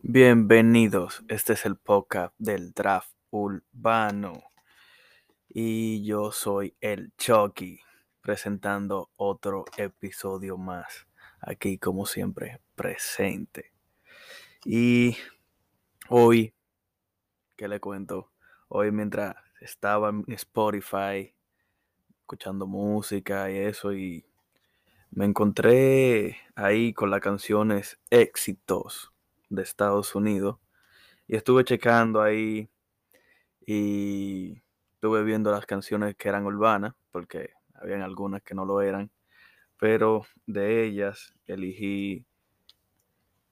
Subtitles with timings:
[0.00, 4.44] Bienvenidos, este es el podcast del draft urbano.
[5.48, 7.80] Y yo soy el Chucky
[8.20, 11.08] presentando otro episodio más
[11.40, 13.72] aquí como siempre presente.
[14.64, 15.16] Y
[16.08, 16.54] hoy
[17.56, 18.30] ¿qué le cuento?
[18.68, 21.34] Hoy mientras estaba en Spotify
[22.20, 24.24] escuchando música y eso y
[25.10, 29.12] me encontré ahí con las canciones éxitos
[29.48, 30.58] de Estados Unidos.
[31.26, 32.68] Y estuve checando ahí
[33.66, 34.62] y
[34.94, 39.10] estuve viendo las canciones que eran urbanas, porque habían algunas que no lo eran.
[39.78, 42.24] Pero de ellas elegí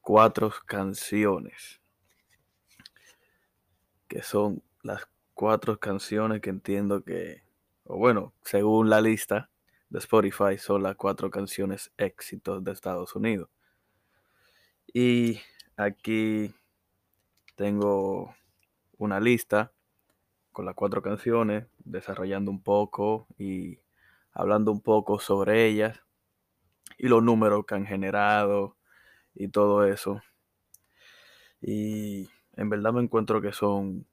[0.01, 1.81] cuatro canciones,
[4.09, 7.43] que son las cuatro canciones que entiendo que,
[7.85, 9.51] o bueno, según la lista
[9.91, 13.51] de Spotify, son las cuatro canciones éxitos de Estados Unidos.
[14.93, 15.41] Y
[15.79, 16.55] Aquí
[17.55, 18.35] tengo
[18.97, 19.73] una lista
[20.51, 23.79] con las cuatro canciones, desarrollando un poco y
[24.33, 26.01] hablando un poco sobre ellas
[26.97, 28.79] y los números que han generado
[29.35, 30.23] y todo eso.
[31.61, 34.07] Y en verdad me encuentro que son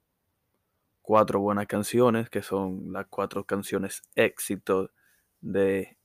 [1.00, 4.90] cuatro buenas canciones, que son las cuatro canciones éxitos
[5.40, 5.96] de,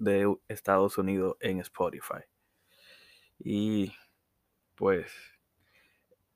[0.00, 2.24] de Estados Unidos en Spotify.
[3.38, 3.94] Y
[4.78, 5.10] pues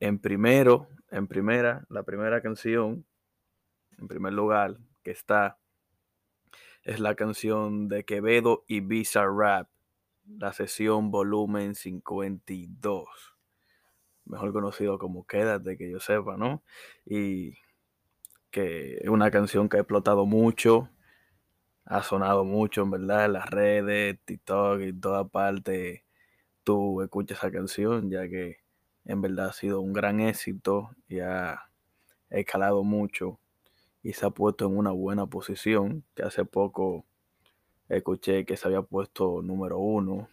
[0.00, 3.06] en primero, en primera, la primera canción,
[3.98, 5.60] en primer lugar, que está,
[6.82, 9.68] es la canción de Quevedo y Visa Rap,
[10.26, 13.06] la sesión volumen 52,
[14.24, 16.64] mejor conocido como Quédate, que yo sepa, ¿no?
[17.06, 17.54] Y
[18.50, 20.90] que es una canción que ha explotado mucho,
[21.84, 26.06] ha sonado mucho, en verdad, en las redes, TikTok y toda parte
[26.64, 28.58] tú escuches esa canción, ya que
[29.04, 31.68] en verdad ha sido un gran éxito y ha
[32.30, 33.38] escalado mucho
[34.02, 37.04] y se ha puesto en una buena posición, que hace poco
[37.88, 40.28] escuché que se había puesto número uno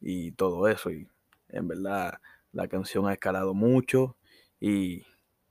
[0.00, 1.08] y todo eso y
[1.48, 2.20] en verdad
[2.52, 4.16] la canción ha escalado mucho
[4.60, 5.02] y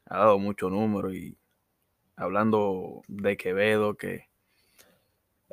[0.05, 1.37] ha dado mucho número y
[2.15, 4.30] hablando de Quevedo que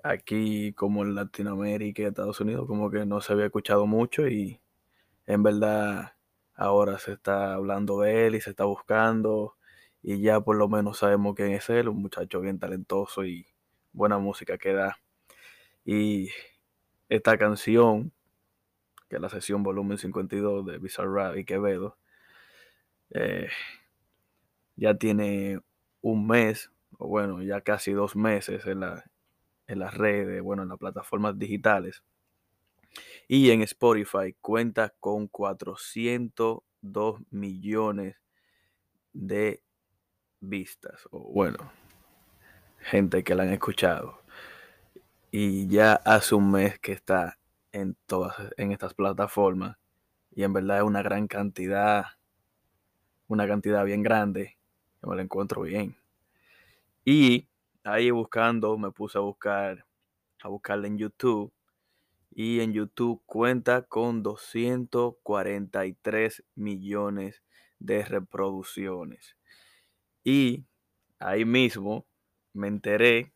[0.03, 4.61] aquí como en Latinoamérica y Estados Unidos como que no se había escuchado mucho y
[5.27, 6.15] en verdad
[6.55, 9.57] ahora se está hablando de él y se está buscando
[10.03, 13.47] y ya por lo menos sabemos quién es él, un muchacho bien talentoso y
[13.93, 14.99] buena música que da.
[15.85, 16.31] Y
[17.09, 18.13] esta canción,
[19.09, 21.97] que es la sesión volumen 52 de Bizarrap y Quevedo,
[23.11, 23.49] eh,
[24.77, 25.61] ya tiene
[26.03, 29.05] un mes, o bueno, ya casi dos meses en la,
[29.69, 32.03] en las redes, bueno, en las plataformas digitales.
[33.29, 38.17] Y en Spotify cuenta con 402 millones
[39.13, 39.63] de
[40.41, 41.59] vistas, o bueno,
[42.79, 44.23] gente que la han escuchado.
[45.31, 47.39] Y ya hace un mes que está
[47.73, 49.77] en todas en estas plataformas.
[50.35, 52.07] Y en verdad es una gran cantidad,
[53.27, 54.57] una cantidad bien grande.
[55.03, 55.97] Yo me la encuentro bien.
[57.05, 57.48] Y
[57.93, 59.87] ahí buscando, me puse a buscar,
[60.43, 61.53] a buscarla en YouTube.
[62.31, 67.43] Y en YouTube cuenta con 243 millones
[67.79, 69.37] de reproducciones.
[70.23, 70.65] Y
[71.19, 72.07] ahí mismo
[72.53, 73.33] me enteré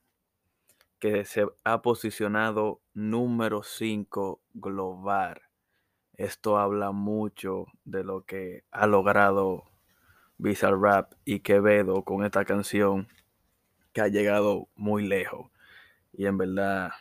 [0.99, 5.43] que se ha posicionado número 5 global.
[6.15, 9.65] Esto habla mucho de lo que ha logrado
[10.39, 13.09] Rap y Quevedo con esta canción
[13.93, 15.51] que ha llegado muy lejos.
[16.13, 16.93] Y en verdad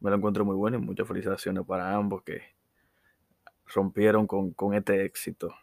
[0.00, 2.42] me lo encuentro muy bueno y muchas felicitaciones para ambos que
[3.66, 5.54] rompieron con, con este éxito.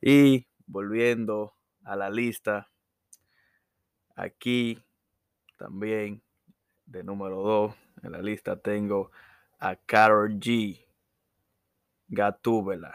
[0.00, 2.70] Y volviendo a la lista,
[4.14, 4.82] aquí
[5.56, 6.22] también
[6.86, 9.10] de número 2 en la lista tengo
[9.58, 10.84] a Carol G.
[12.08, 12.94] Gatúbela,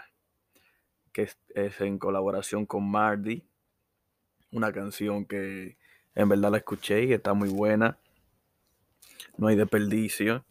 [1.11, 3.43] que es, es, en colaboración con Mardi,
[4.51, 5.77] una canción que
[6.17, 7.99] en verdad la escuché y está muy buena.
[9.37, 10.43] No hay desperdicio.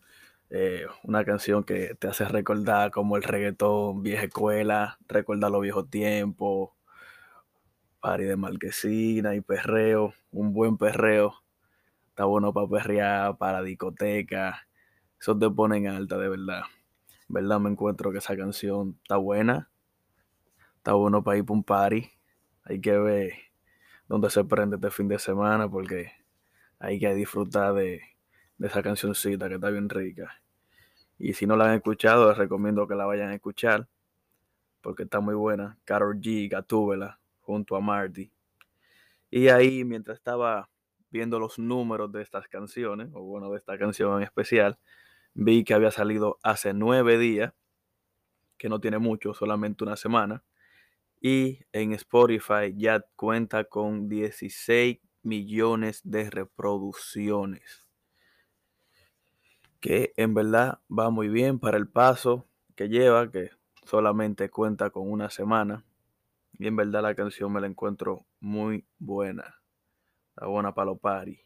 [0.49, 5.91] Eh, una canción que te hace recordar como el reggaetón, vieja escuela, recordar los viejos
[5.91, 6.71] tiempos,
[7.99, 11.35] pari de marquesina y perreo, un buen perreo.
[12.11, 14.69] Está bueno para perrear, para discoteca.
[15.21, 16.63] Eso te pone en alta, de verdad.
[17.27, 19.69] verdad me encuentro que esa canción está buena.
[20.77, 22.09] Está bueno para ir para un party.
[22.63, 23.46] Hay que ver
[24.09, 26.13] donde se prende este fin de semana porque
[26.79, 28.03] hay que disfrutar de,
[28.61, 30.41] esa cancioncita que está bien rica.
[31.19, 33.89] Y si no la han escuchado, les recomiendo que la vayan a escuchar
[34.81, 35.79] porque está muy buena.
[35.85, 38.31] Carol G, Gatúbela, junto a Marty.
[39.31, 40.69] Y ahí, mientras estaba
[41.11, 44.79] viendo los números de estas canciones, o bueno, de esta canción en especial,
[45.35, 47.53] vi que había salido hace nueve días,
[48.59, 50.45] que no tiene mucho, solamente una semana.
[51.21, 57.87] Y en Spotify ya cuenta con 16 millones de reproducciones.
[59.81, 63.51] Que en verdad va muy bien para el paso que lleva, que
[63.85, 65.85] solamente cuenta con una semana.
[66.59, 69.61] Y en verdad la canción me la encuentro muy buena.
[70.37, 71.41] La buena party.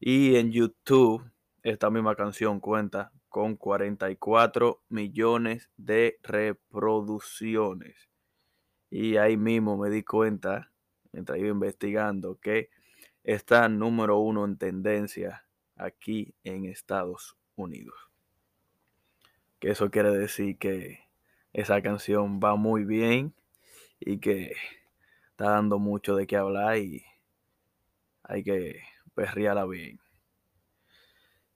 [0.00, 1.28] Y en YouTube,
[1.62, 8.08] esta misma canción cuenta con 44 millones de reproducciones.
[8.90, 10.70] Y ahí mismo me di cuenta,
[11.12, 12.70] mientras iba investigando, que
[13.24, 15.44] está número uno en tendencia
[15.76, 17.94] aquí en Estados Unidos.
[19.58, 21.00] Que eso quiere decir que
[21.52, 23.34] esa canción va muy bien
[24.00, 24.54] y que
[25.30, 27.04] está dando mucho de qué hablar y
[28.22, 28.80] hay que
[29.14, 29.98] perrearla bien.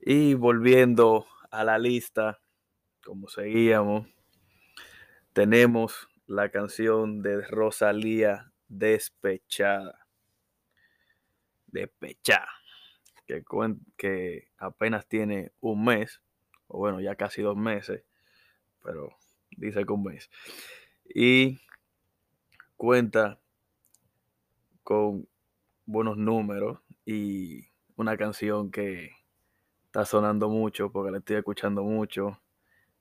[0.00, 2.40] Y volviendo a la lista,
[3.04, 4.08] como seguíamos,
[5.32, 10.06] tenemos la canción de Rosalía Despechada.
[11.66, 12.48] Despechada.
[13.26, 13.44] Que,
[13.96, 16.20] que apenas tiene un mes,
[16.66, 18.04] o bueno, ya casi dos meses,
[18.82, 19.16] pero
[19.56, 20.30] dice que un mes.
[21.14, 21.60] Y
[22.76, 23.38] cuenta
[24.82, 25.28] con
[25.86, 29.10] buenos números y una canción que
[29.86, 32.40] está sonando mucho porque la estoy escuchando mucho.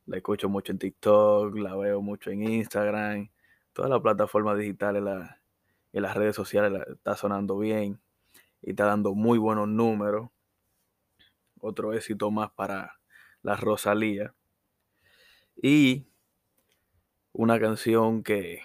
[0.06, 3.30] La escucho mucho en TikTok, la veo mucho en Instagram,
[3.74, 5.42] todas las plataformas digitales la,
[5.94, 8.00] en las redes sociales la, está sonando bien
[8.62, 10.30] y está dando muy buenos números.
[11.60, 13.00] Otro éxito más para
[13.44, 14.34] la Rosalía.
[15.56, 16.08] Y
[17.34, 18.62] una canción que,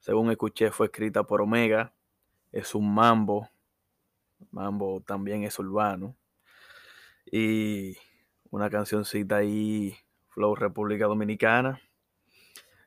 [0.00, 1.92] según escuché, fue escrita por Omega.
[2.52, 3.48] Es un mambo.
[4.50, 6.16] Mambo también es urbano.
[7.30, 7.96] Y
[8.50, 9.96] una cancioncita ahí,
[10.38, 11.80] Flow República Dominicana,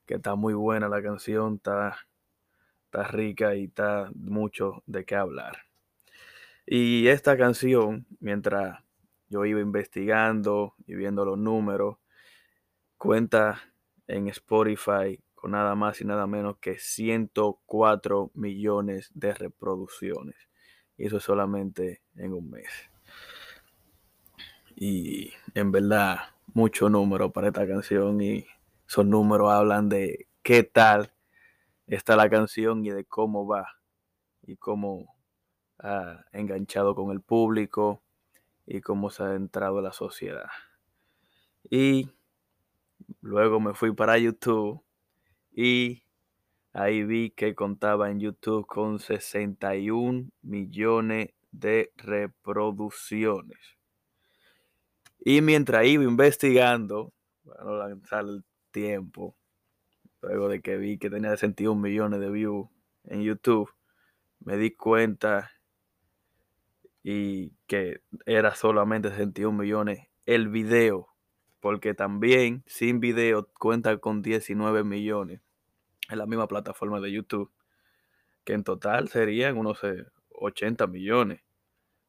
[0.06, 1.98] que está muy buena la canción, está,
[2.86, 5.58] está rica y está mucho de qué hablar.
[6.66, 8.80] Y esta canción, mientras
[9.28, 11.98] yo iba investigando y viendo los números,
[12.98, 13.62] cuenta
[14.08, 20.38] en Spotify con nada más y nada menos que 104 millones de reproducciones.
[20.96, 22.70] Y eso solamente en un mes.
[24.74, 28.22] Y en verdad, mucho número para esta canción.
[28.22, 28.46] Y
[28.88, 31.14] esos números hablan de qué tal
[31.88, 33.68] está la canción y de cómo va.
[34.44, 35.16] Y cómo
[35.80, 38.02] ha enganchado con el público
[38.66, 40.50] y cómo se ha entrado a la sociedad.
[41.70, 42.10] Y
[43.22, 44.82] Luego me fui para YouTube
[45.52, 46.04] y
[46.74, 53.60] ahí vi que contaba en YouTube con 61 millones de reproducciones.
[55.22, 57.14] Y mientras iba investigando,
[57.46, 59.36] para no lanzar el tiempo,
[60.22, 62.68] luego de que vi que tenía 61 millones de views
[63.06, 63.70] en YouTube,
[64.40, 65.52] me di cuenta
[67.04, 71.12] y que era solamente 61 millones el video
[71.62, 75.42] porque también sin video cuenta con 19 millones
[76.10, 77.52] en la misma plataforma de YouTube,
[78.44, 79.80] que en total serían unos
[80.32, 81.42] 80 eh, millones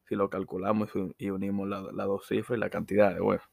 [0.07, 3.43] si lo calculamos y unimos las la dos cifras y la cantidad de bueno,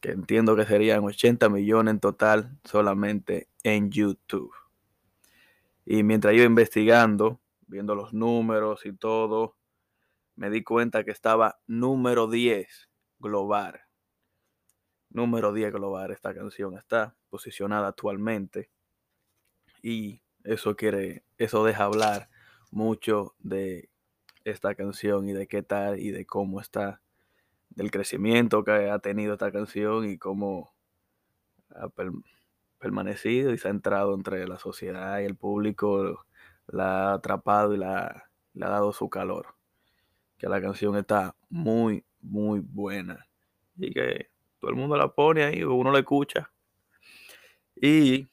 [0.00, 4.52] que entiendo que serían 80 millones en total solamente en YouTube.
[5.84, 9.56] Y mientras iba investigando, viendo los números y todo,
[10.34, 13.86] me di cuenta que estaba número 10 global
[15.16, 18.70] número 10 global esta canción está posicionada actualmente
[19.82, 22.28] y eso quiere eso deja hablar
[22.70, 23.88] mucho de
[24.50, 27.00] esta canción y de qué tal y de cómo está
[27.70, 30.72] del crecimiento que ha tenido esta canción y cómo
[31.74, 31.88] ha
[32.78, 36.24] permanecido y se ha entrado entre la sociedad y el público
[36.68, 39.56] la ha atrapado y la, le ha dado su calor
[40.38, 43.26] que la canción está muy muy buena
[43.76, 46.50] y que todo el mundo la pone ahí, uno la escucha.
[47.74, 48.26] Y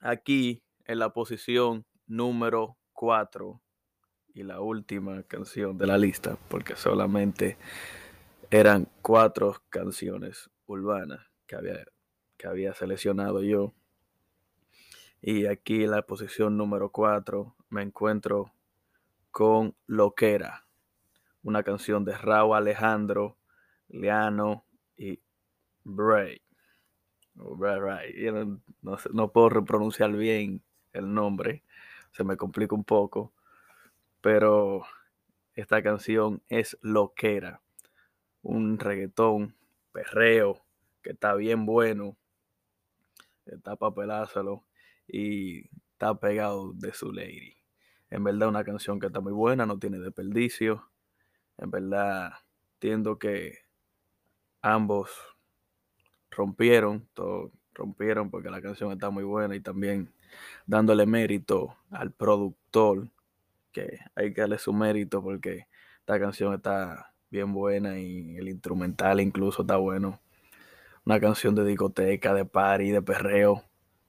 [0.00, 3.60] aquí en la posición número 4
[4.36, 7.56] y la última canción de la lista, porque solamente
[8.50, 11.86] eran cuatro canciones urbanas que había,
[12.36, 13.72] que había seleccionado yo.
[15.22, 18.52] Y aquí en la posición número 4 me encuentro
[19.30, 20.66] con Loquera,
[21.42, 23.38] una canción de Raúl Alejandro,
[23.88, 24.66] Leano
[24.98, 25.18] y
[25.82, 26.42] Bray.
[27.34, 30.62] No, no, puedo repronunciar bien
[30.92, 31.62] el nombre,
[32.12, 33.32] se me complica un poco,
[34.26, 34.84] pero
[35.54, 37.62] esta canción es Loquera,
[38.42, 39.54] un reggaetón,
[39.92, 40.64] perreo,
[41.00, 42.16] que está bien bueno,
[43.44, 44.64] está para pelárselo
[45.06, 47.54] y está pegado de su lady.
[48.10, 50.90] En verdad una canción que está muy buena, no tiene desperdicio.
[51.56, 52.32] En verdad
[52.74, 53.58] entiendo que
[54.60, 55.08] ambos
[56.32, 57.08] rompieron,
[57.72, 60.12] rompieron porque la canción está muy buena y también
[60.66, 63.08] dándole mérito al productor,
[63.76, 65.66] que hay que darle su mérito porque
[65.98, 70.18] esta canción está bien buena y el instrumental incluso está bueno.
[71.04, 73.64] Una canción de discoteca, de party, de perreo,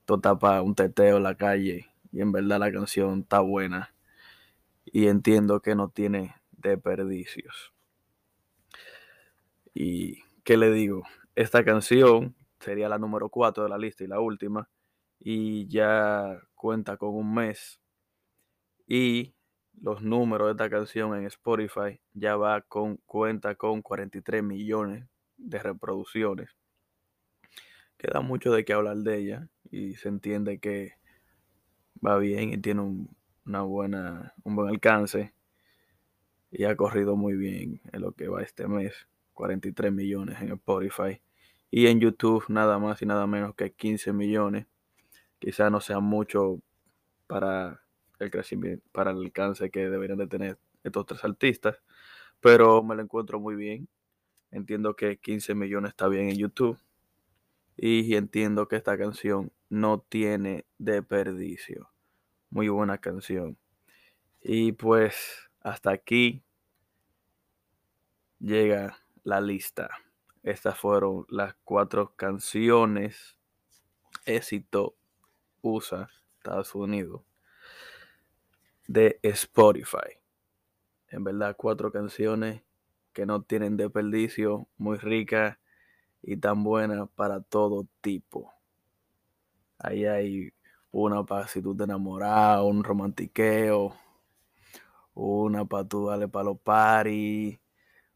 [0.06, 3.94] todo está para un teteo en la calle y en verdad la canción está buena.
[4.86, 7.74] Y entiendo que no tiene desperdicios.
[9.74, 11.04] Y qué le digo,
[11.36, 14.70] esta canción sería la número 4 de la lista y la última.
[15.20, 17.82] Y ya cuenta con un mes.
[18.88, 19.36] Y
[19.82, 25.06] los números de esta canción en Spotify ya va con cuenta con 43 millones
[25.38, 26.50] de reproducciones.
[27.98, 30.94] Queda mucho de qué hablar de ella y se entiende que
[32.06, 33.16] va bien y tiene un,
[33.46, 35.34] una buena, un buen alcance
[36.52, 39.08] y ha corrido muy bien en lo que va este mes.
[39.34, 41.22] 43 millones en Spotify
[41.70, 44.66] y en YouTube nada más y nada menos que 15 millones.
[45.38, 46.60] Quizá no sea mucho
[47.28, 47.87] para
[48.20, 51.78] el crecimiento, para el alcance que deberían de tener estos tres artistas,
[52.40, 53.88] pero me lo encuentro muy bien.
[54.52, 56.80] Entiendo que 15 millones está bien en YouTube
[57.76, 61.92] y entiendo que esta canción no tiene desperdicio.
[62.50, 63.58] Muy buena canción.
[64.42, 66.44] Y pues hasta aquí
[68.40, 69.90] llega la lista.
[70.44, 73.38] Estas fueron las cuatro canciones
[74.26, 74.96] éxito
[75.62, 77.27] USA Estados Unidos
[78.88, 80.20] de Spotify.
[81.10, 82.64] En verdad, cuatro canciones
[83.14, 85.58] que no tienen desperdicio, muy ricas
[86.22, 88.54] y tan buenas para todo tipo.
[89.80, 90.52] Ahí hay
[90.92, 93.96] una para si tú te enamoras, un romantiqueo,
[95.14, 97.60] una para tú darle para los paris,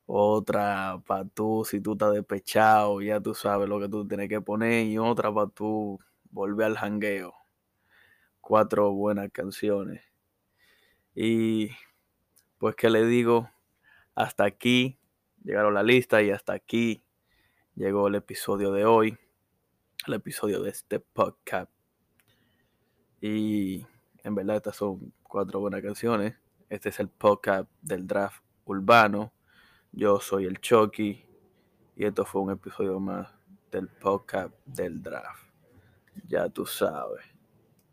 [0.06, 4.42] otra para tú si tú estás despechado, ya tú sabes lo que tú tienes que
[4.42, 6.00] poner, y otra para tú
[6.32, 7.34] volver al jangueo.
[8.42, 10.11] Cuatro buenas canciones.
[11.14, 11.72] Y
[12.58, 13.50] pues que le digo,
[14.16, 14.98] hasta aquí
[15.44, 17.04] llegaron la lista y hasta aquí
[17.76, 19.18] llegó el episodio de hoy,
[20.08, 21.72] el episodio de este podcast.
[23.20, 23.86] Y
[24.24, 26.36] en verdad estas son cuatro buenas canciones.
[26.70, 29.34] Este es el podcast del draft urbano.
[29.92, 31.26] Yo soy el Chucky
[31.96, 33.30] y esto fue un episodio más
[33.72, 35.44] del podcast del draft.
[36.28, 37.31] Ya tú sabes.